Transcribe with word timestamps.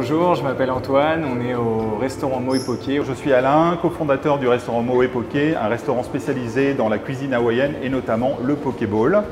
Bonjour, 0.00 0.36
je 0.36 0.44
m'appelle 0.44 0.70
Antoine, 0.70 1.24
on 1.24 1.44
est 1.44 1.56
au 1.56 1.98
restaurant 1.98 2.38
Moe 2.38 2.64
Poké. 2.64 3.00
Je 3.04 3.12
suis 3.12 3.32
Alain, 3.32 3.76
cofondateur 3.82 4.38
du 4.38 4.46
restaurant 4.46 4.80
Moe 4.80 5.08
Poké, 5.08 5.56
un 5.56 5.66
restaurant 5.66 6.04
spécialisé 6.04 6.74
dans 6.74 6.88
la 6.88 6.98
cuisine 6.98 7.34
hawaïenne 7.34 7.74
et 7.82 7.88
notamment 7.88 8.38
le 8.44 8.54
Pokéball. 8.54 9.24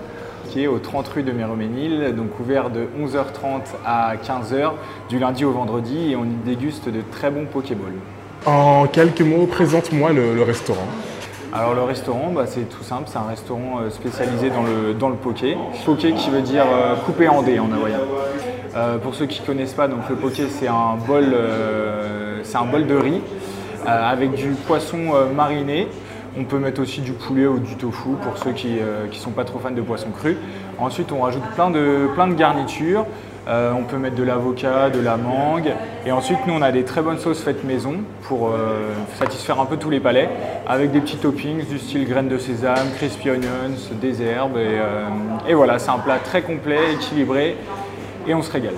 Qui 0.50 0.64
est 0.64 0.66
au 0.66 0.80
30 0.80 1.06
rue 1.06 1.22
de 1.22 1.30
Méroménil, 1.30 2.12
donc 2.16 2.40
ouvert 2.40 2.70
de 2.70 2.88
11h30 3.00 3.77
à 3.87 4.16
15h 4.16 4.73
du 5.09 5.20
lundi 5.20 5.45
au 5.45 5.52
vendredi 5.52 6.10
et 6.10 6.16
on 6.16 6.24
y 6.24 6.34
déguste 6.45 6.88
de 6.88 7.01
très 7.12 7.30
bons 7.30 7.45
Pokéballs. 7.45 8.01
En 8.45 8.88
quelques 8.88 9.20
mots, 9.20 9.46
présente-moi 9.46 10.12
le, 10.12 10.42
restaurant. 10.42 10.88
Alors 11.52 11.74
le 11.74 11.83
restaurant, 11.83 12.33
bah, 12.34 12.46
c'est 12.46 12.69
tout 12.69 12.83
simple, 12.83 13.05
c'est 13.06 13.19
un 13.19 13.28
restaurant 13.28 13.83
euh, 13.83 13.91
spécialisé 13.91 14.51
dans 14.51 14.64
le, 14.64 14.95
dans 14.95 15.10
le 15.10 15.14
poké. 15.14 15.56
Poké 15.84 16.12
qui 16.14 16.28
veut 16.28 16.42
dire 16.42 16.64
euh, 16.69 16.96
coupé 16.96 17.28
en 17.28 17.42
dés 17.42 17.60
en 17.60 17.70
hawaïen. 17.70 18.01
Euh, 18.77 18.98
pour 18.98 19.15
ceux 19.15 19.27
qui 19.27 19.41
ne 19.41 19.47
connaissent 19.47 19.73
pas, 19.73 19.89
donc 19.89 20.09
le 20.11 20.16
poké 20.16 20.48
c'est 20.48 20.69
un, 20.69 20.97
bol, 21.07 21.35
c'est 22.43 22.59
un 22.59 22.66
bol 22.66 22.87
de 22.87 22.95
riz 22.95 23.21
avec 23.87 24.35
du 24.35 24.51
poisson 24.51 24.99
mariné. 25.35 25.89
On 26.39 26.45
peut 26.45 26.59
mettre 26.59 26.83
aussi 26.83 27.01
du 27.01 27.12
poulet 27.12 27.47
ou 27.47 27.59
du 27.59 27.77
tofu 27.77 28.11
pour 28.23 28.37
ceux 28.37 28.52
qui 28.52 28.75
ne 28.75 29.12
sont 29.15 29.30
pas 29.30 29.45
trop 29.45 29.59
fans 29.59 29.71
de 29.71 29.80
poisson 29.80 30.11
cru. 30.11 30.37
Ensuite 30.79 31.11
on 31.12 31.21
rajoute 31.21 31.45
plein 31.55 31.71
de, 31.71 32.09
plein 32.15 32.29
de 32.29 32.35
garnitures. 32.35 33.07
Euh, 33.49 33.73
on 33.79 33.85
peut 33.85 33.97
mettre 33.97 34.16
de 34.16 34.25
l'avocat, 34.25 34.91
de 34.91 35.01
la 35.01 35.16
mangue. 35.16 35.73
Et 36.05 36.11
ensuite, 36.11 36.38
nous, 36.47 36.55
on 36.55 36.63
a 36.63 36.73
des 36.73 36.83
très 36.83 37.01
bonnes 37.01 37.19
sauces 37.19 37.43
faites 37.43 37.63
maison 37.63 37.95
pour 38.23 38.49
euh, 38.49 38.93
satisfaire 39.19 39.61
un 39.61 39.66
peu 39.66 39.77
tous 39.77 39.91
les 39.91 40.01
palais, 40.01 40.29
avec 40.66 40.91
des 40.91 41.01
petits 41.01 41.16
toppings 41.16 41.65
du 41.65 41.79
style 41.79 42.09
graines 42.09 42.29
de 42.29 42.38
sésame, 42.38 42.91
crispy 42.97 43.30
onions, 43.30 43.77
des 44.01 44.21
herbes. 44.21 44.57
Et, 44.57 44.80
euh, 44.80 45.09
et 45.49 45.55
voilà, 45.55 45.79
c'est 45.79 45.91
un 45.91 45.99
plat 45.99 46.19
très 46.19 46.43
complet, 46.43 46.95
équilibré, 46.95 47.57
et 48.27 48.35
on 48.35 48.43
se 48.43 48.51
régale. 48.51 48.75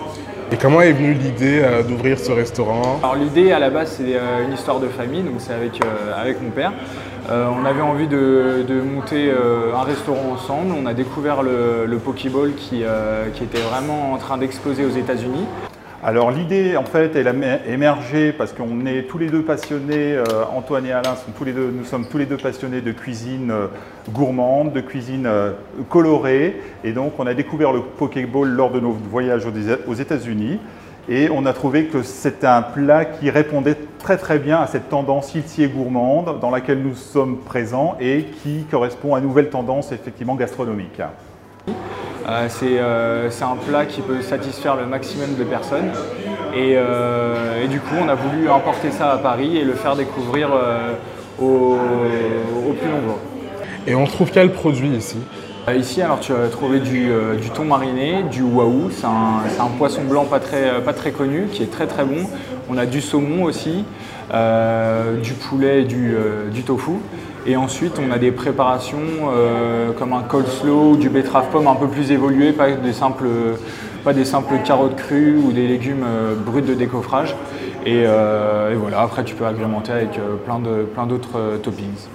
Et 0.51 0.57
comment 0.57 0.81
est 0.81 0.93
venue 0.93 1.13
l'idée 1.13 1.63
d'ouvrir 1.87 2.19
ce 2.19 2.33
restaurant? 2.33 3.01
Alors 3.03 3.17
l'idée 3.17 3.53
à 3.53 3.59
la 3.59 3.69
base 3.69 3.97
c'est 3.99 4.17
une 4.47 4.53
histoire 4.53 4.81
de 4.81 4.89
famille, 4.89 5.23
donc 5.23 5.35
c'est 5.39 5.53
avec, 5.53 5.81
avec 6.17 6.43
mon 6.43 6.51
père. 6.51 6.73
Euh, 7.31 7.47
on 7.51 7.67
avait 7.67 7.83
envie 7.83 8.07
de, 8.07 8.81
monter 8.83 9.31
euh, 9.31 9.75
un 9.75 9.83
restaurant 9.83 10.33
ensemble. 10.33 10.73
On 10.73 10.87
a 10.87 10.95
découvert 10.95 11.43
le, 11.43 11.85
le 11.87 11.99
Pokéball 11.99 12.53
euh, 12.73 13.27
qui, 13.35 13.45
était 13.45 13.61
vraiment 13.61 14.13
en 14.13 14.17
train 14.17 14.39
d'exploser 14.39 14.85
aux 14.87 14.97
États-Unis. 14.97 15.45
Alors 16.05 16.31
l'idée, 16.31 16.77
en 16.77 16.85
fait, 16.85 17.17
elle 17.17 17.27
a 17.27 17.35
émergé 17.67 18.33
parce 18.33 18.53
qu'on 18.53 18.87
est 18.87 19.09
tous 19.09 19.19
les 19.19 19.27
deux 19.27 19.43
passionnés, 19.43 20.17
Antoine 20.55 20.87
et 20.87 20.93
Alain 20.93 21.17
sont 21.17 21.33
tous 21.37 21.43
les 21.43 21.53
deux, 21.53 21.73
nous 21.77 21.85
sommes 21.85 22.07
tous 22.07 22.19
les 22.19 22.27
deux 22.27 22.37
passionnés 22.37 22.81
de 22.81 22.93
cuisine 22.93 23.53
gourmande, 24.11 24.73
de 24.73 24.81
cuisine 24.81 25.29
colorée, 25.89 26.63
et 26.85 26.93
donc 26.93 27.15
on 27.19 27.27
a 27.27 27.35
découvert 27.35 27.73
le 27.73 27.81
Pokéball 27.81 28.49
lors 28.49 28.71
de 28.71 28.79
nos 28.79 28.93
voyages 28.93 29.45
aux 29.89 29.95
États-Unis. 29.95 30.61
Et 31.09 31.31
on 31.31 31.47
a 31.47 31.53
trouvé 31.53 31.87
que 31.87 32.03
c'était 32.03 32.47
un 32.47 32.63
plat 32.63 33.05
qui 33.05 33.31
répondait 33.31 33.77
très 33.99 34.19
très 34.19 34.39
bien 34.39 34.61
à 34.61 34.69
cette 34.69 34.91
tendance 34.91 35.35
et 35.35 35.67
gourmande 35.67 36.39
dans 36.39 36.51
laquelle 36.51 36.81
nous 36.81 36.95
sommes 36.95 37.39
présents 37.39 37.97
et 37.99 38.27
qui 38.43 38.67
correspond 38.71 39.17
à 39.17 39.19
une 39.19 39.25
nouvelle 39.25 39.51
tendance 39.51 39.91
effectivement 39.91 40.37
gastronomique. 40.37 41.01
Euh, 42.29 42.49
euh, 42.63 43.29
c'est 43.31 43.45
un 43.45 43.57
plat 43.57 43.87
qui 43.87 44.03
peut 44.03 44.21
satisfaire 44.21 44.77
le 44.77 44.85
maximum 44.85 45.35
de 45.39 45.45
personnes 45.45 45.91
et, 46.55 46.75
euh, 46.77 47.67
du 47.69 47.81
coup 47.81 47.95
on 48.03 48.09
a 48.09 48.15
voulu 48.15 48.51
importer 48.51 48.91
ça 48.91 49.13
à 49.13 49.19
Paris 49.19 49.57
et 49.57 49.65
le 49.65 49.73
faire 49.73 49.97
découvrir 49.97 50.51
aux, 51.41 51.79
plus 52.79 52.91
nombreux. 52.91 53.19
Et 53.87 53.95
on 53.95 54.05
trouve 54.05 54.31
quel 54.31 54.53
produit 54.53 54.89
ici? 54.89 55.17
Ici, 55.75 56.01
alors 56.01 56.21
tu 56.21 56.33
vas 56.33 56.49
trouver 56.49 56.81
du, 56.81 57.11
thon 57.55 57.65
mariné, 57.65 58.23
du 58.31 58.43
waou, 58.43 58.91
c'est 58.91 59.07
un, 59.07 59.69
poisson 59.79 60.03
blanc 60.05 60.25
pas 60.25 60.41
très, 60.41 60.83
pas 60.83 60.95
très 60.95 61.13
connu, 61.13 61.47
qui 61.53 61.63
est 61.63 61.71
très 61.71 61.87
très 61.87 62.05
bon. 62.05 62.27
On 62.71 62.79
a 62.79 62.87
du 62.87 63.01
saumon 63.03 63.45
aussi, 63.45 63.85
du 64.31 65.33
poulet, 65.35 65.85
du, 65.85 66.15
du 66.53 66.63
tofu. 66.63 66.93
Et 67.47 67.57
ensuite, 67.57 67.99
on 67.99 68.11
a 68.11 68.19
des 68.19 68.33
préparations 68.33 68.99
comme 69.99 70.13
un 70.13 70.23
coleslaw, 70.23 70.97
du 70.97 71.09
betterave 71.09 71.47
pomme 71.51 71.67
un 71.67 71.75
peu 71.75 71.89
plus 71.89 72.11
évolué, 72.11 72.53
pas 72.53 72.71
des 72.73 72.93
simples, 72.93 73.29
pas 74.05 74.13
des 74.13 74.25
simples 74.25 74.55
carottes 74.65 74.97
crues 74.97 75.37
ou 75.37 75.53
des 75.53 75.67
légumes 75.67 76.05
bruts 76.45 76.63
de 76.63 76.75
décoffrage. 76.75 77.35
Et, 77.87 78.01
et, 78.03 78.75
voilà, 78.77 79.01
après 79.01 79.25
tu 79.25 79.35
peux 79.35 79.47
agrémenter 79.47 79.93
avec 79.93 80.21
plein 80.45 80.59
d'autres 80.59 81.41
plein 81.41 81.59
toppings. 81.63 82.09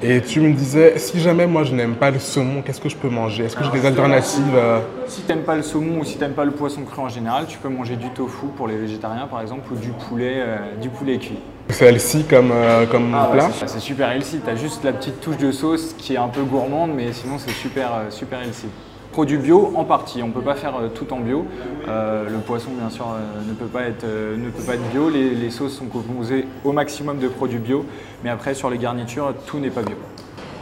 Et 0.00 0.20
tu 0.20 0.40
me 0.40 0.52
disais, 0.52 0.96
si 0.96 1.18
jamais 1.18 1.46
moi 1.46 1.64
je 1.64 1.74
n'aime 1.74 1.96
pas 1.96 2.12
le 2.12 2.20
saumon, 2.20 2.62
qu'est-ce 2.62 2.80
que 2.80 2.88
je 2.88 2.96
peux 2.96 3.08
manger? 3.08 3.44
Est-ce 3.44 3.56
que 3.56 3.64
j'ai 3.64 3.80
des 3.80 3.84
alternatives 3.84 4.54
euh? 4.54 4.78
Si 5.08 5.22
tu 5.22 5.28
n'aimes 5.28 5.42
pas 5.42 5.56
le 5.56 5.62
saumon 5.62 6.00
ou 6.00 6.04
si 6.04 6.14
tu 6.14 6.20
n'aimes 6.20 6.34
pas 6.34 6.44
le 6.44 6.52
poisson 6.52 6.82
cru 6.82 7.02
en 7.02 7.08
général, 7.08 7.46
tu 7.48 7.58
peux 7.58 7.68
manger 7.68 7.96
du 7.96 8.08
tofu 8.10 8.46
pour 8.56 8.68
les 8.68 8.76
végétariens 8.76 9.26
par 9.26 9.40
exemple 9.40 9.72
ou 9.72 9.76
du 9.76 9.90
poulet, 9.90 10.34
euh, 10.36 10.56
du 10.80 10.88
poulet 10.88 11.18
cuit. 11.18 11.38
C'est 11.70 11.86
healthy 11.86 12.24
comme, 12.24 12.52
euh, 12.52 12.86
comme 12.86 13.12
ah 13.12 13.28
plat? 13.32 13.48
C'est 13.66 13.80
super 13.80 14.12
healthy, 14.12 14.38
tu 14.44 14.48
as 14.48 14.54
juste 14.54 14.84
la 14.84 14.92
petite 14.92 15.20
touche 15.20 15.38
de 15.38 15.50
sauce 15.50 15.94
qui 15.98 16.14
est 16.14 16.18
un 16.18 16.28
peu 16.28 16.42
gourmande 16.42 16.92
mais 16.94 17.12
sinon 17.12 17.34
c'est 17.38 17.50
super, 17.50 17.90
super 18.10 18.40
healthy. 18.40 18.68
Produits 19.12 19.38
bio 19.38 19.72
en 19.74 19.84
partie, 19.84 20.22
on 20.22 20.28
ne 20.28 20.32
peut 20.32 20.42
pas 20.42 20.54
faire 20.54 20.76
euh, 20.76 20.88
tout 20.88 21.12
en 21.12 21.20
bio. 21.20 21.46
Euh, 21.88 22.28
le 22.28 22.38
poisson 22.38 22.70
bien 22.78 22.90
sûr 22.90 23.06
euh, 23.06 23.48
ne, 23.48 23.54
peut 23.54 23.66
pas 23.66 23.82
être, 23.82 24.04
ne 24.04 24.50
peut 24.50 24.62
pas 24.62 24.74
être 24.74 24.90
bio, 24.90 25.08
les, 25.08 25.50
sauces 25.50 25.76
sont 25.76 25.86
composées 25.86 26.44
au 26.62 26.72
maximum 26.72 27.18
de 27.18 27.28
produits 27.28 27.58
bio, 27.58 27.86
mais 28.22 28.30
après 28.30 28.54
sur 28.54 28.68
les 28.68 28.76
garnitures, 28.76 29.34
tout 29.46 29.58
n'est 29.58 29.70
pas 29.70 29.82
bio. 29.82 29.96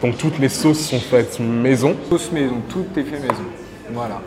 Donc 0.00 0.16
toutes 0.16 0.38
les 0.38 0.48
sauces 0.48 0.78
sont 0.78 1.00
faites 1.00 1.40
maison 1.40 1.96
Sauce 2.08 2.30
maison, 2.30 2.56
tout 2.68 2.86
est 2.96 3.02
fait 3.02 3.18
maison. 3.18 3.42
Voilà. 3.92 4.20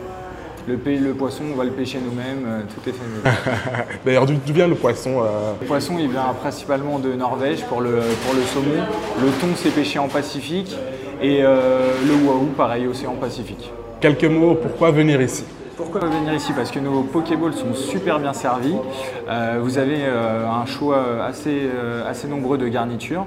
Le, 0.68 0.74
le 0.76 1.14
poisson, 1.14 1.44
on 1.52 1.56
va 1.56 1.64
le 1.64 1.70
pêcher 1.70 1.98
nous-mêmes, 1.98 2.66
tout 2.68 2.88
est 2.88 2.92
fait 2.92 3.06
maison. 3.08 3.36
D'ailleurs, 4.04 4.26
d'où 4.26 4.52
vient 4.52 4.68
le 4.68 4.74
poisson 4.74 5.22
Le 5.60 5.66
poisson, 5.66 5.96
il 5.98 6.10
vient 6.10 6.34
principalement 6.38 6.98
de 6.98 7.14
Norvège 7.14 7.64
pour 7.64 7.80
le, 7.80 8.00
pour 8.24 8.34
le 8.34 8.42
saumon. 8.42 8.82
Le 9.22 9.28
thon, 9.40 9.48
c'est 9.56 9.70
pêché 9.70 9.98
en 9.98 10.08
Pacifique. 10.08 10.76
Et 11.22 11.40
le 11.40 12.26
wahoo, 12.26 12.50
pareil, 12.56 12.86
en 13.08 13.14
Pacifique. 13.14 13.70
Quelques 14.00 14.24
mots, 14.24 14.54
pourquoi 14.54 14.90
venir 14.92 15.20
ici 15.20 15.44
pourquoi 15.76 16.02
venir 16.08 16.34
ici? 16.34 16.52
Parce 16.52 16.70
que 16.70 16.78
nos 16.78 17.02
Pokéballs 17.02 17.54
sont 17.54 17.72
super 17.72 18.18
bien 18.18 18.34
servis. 18.34 18.74
Euh, 19.30 19.60
vous 19.62 19.78
avez 19.78 20.00
euh, 20.00 20.46
un 20.46 20.66
choix 20.66 21.24
assez, 21.26 21.62
euh, 21.74 22.06
assez 22.06 22.28
nombreux 22.28 22.58
de 22.58 22.68
garnitures. 22.68 23.24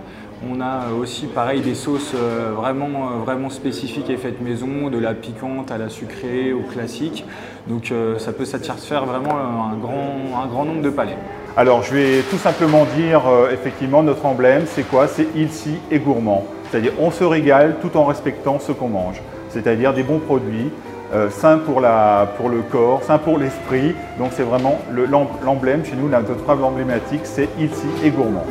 On 0.48 0.62
a 0.62 0.92
aussi 0.92 1.26
pareil 1.26 1.62
des 1.62 1.74
sauces 1.74 2.14
vraiment, 2.56 3.18
vraiment 3.26 3.50
spécifiques 3.50 4.12
et 4.12 4.18
faites 4.18 4.40
maison, 4.40 4.90
de 4.92 5.00
la 5.00 5.16
piquante 5.16 5.72
à 5.72 5.80
la 5.80 5.90
sucrée 5.90 6.54
au 6.54 6.62
classique. 6.62 7.26
Donc 7.68 7.92
ça 8.18 8.34
peut 8.34 8.46
satisfaire 8.46 9.06
vraiment 9.06 9.36
un 9.36 9.78
grand, 9.78 10.44
un 10.44 10.48
grand 10.48 10.66
nombre 10.66 10.82
de 10.82 10.90
palais. 10.90 11.18
Alors 11.56 11.82
je 11.82 11.96
vais 11.96 12.22
tout 12.30 12.38
simplement 12.38 12.86
dire 12.98 13.22
effectivement 13.52 14.04
notre 14.04 14.26
emblème, 14.26 14.66
c'est 14.68 14.84
quoi? 14.84 15.08
C'est 15.08 15.28
ici 15.34 15.78
et 15.90 15.98
gourmand. 15.98 16.44
C'est-à-dire 16.70 16.92
on 17.00 17.10
se 17.10 17.24
régale 17.24 17.78
tout 17.82 17.96
en 17.96 18.04
respectant 18.04 18.60
ce 18.60 18.74
qu'on 18.74 18.90
mange 18.90 19.22
c'est-à-dire 19.54 19.94
des 19.94 20.04
bons 20.04 20.20
produits, 20.20 20.72
euh, 21.14 21.30
sains 21.30 21.60
pour, 21.60 21.80
le 21.80 22.62
corps, 22.72 23.04
sains 23.04 23.20
pour 23.20 23.38
l'esprit. 23.38 23.96
Donc 24.18 24.32
c'est 24.34 24.44
vraiment 24.44 24.80
l'emblème 25.46 25.86
chez 25.86 25.96
nous, 25.96 26.10
notre 26.10 26.34
preuve 26.36 26.64
emblématique, 26.64 27.22
c'est 27.24 27.50
ici 27.60 27.88
et 28.04 28.10
gourmand. 28.10 28.46